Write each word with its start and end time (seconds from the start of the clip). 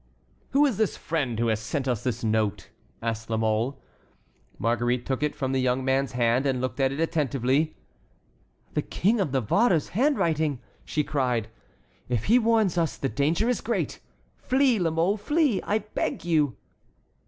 "Who 0.49 0.65
is 0.65 0.77
the 0.77 0.87
friend 0.87 1.37
who 1.37 1.45
has 1.49 1.59
sent 1.59 1.87
us 1.87 2.01
this 2.03 2.23
note?" 2.23 2.71
asked 3.03 3.29
La 3.29 3.37
Mole. 3.37 3.79
Marguerite 4.57 5.05
took 5.05 5.21
it 5.21 5.35
from 5.35 5.51
the 5.51 5.61
young 5.61 5.85
man's 5.85 6.13
hand 6.13 6.47
and 6.47 6.59
looked 6.59 6.79
at 6.79 6.91
it 6.91 6.99
attentively. 6.99 7.75
"The 8.73 8.81
King 8.81 9.19
of 9.19 9.31
Navarre's 9.31 9.89
handwriting!" 9.89 10.59
she 10.85 11.03
cried. 11.03 11.49
"If 12.09 12.25
he 12.25 12.39
warns 12.39 12.79
us, 12.79 12.97
the 12.97 13.09
danger 13.09 13.47
is 13.47 13.61
great. 13.61 13.99
Flee, 14.39 14.79
La 14.79 14.89
Mole, 14.89 15.17
flee, 15.17 15.61
I 15.61 15.77
beg 15.77 16.25
you." 16.25 16.57